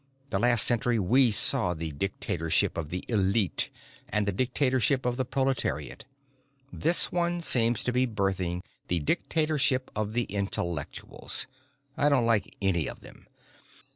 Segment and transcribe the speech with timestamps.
[0.31, 0.97] The last century
[1.31, 3.69] saw the dictatorship of the elite
[4.09, 6.05] and the dictatorship of the proletariat.
[6.73, 11.45] This one seems to be birthing the dictatorship of the intellectuals.
[11.97, 13.27] I don't like any of them!"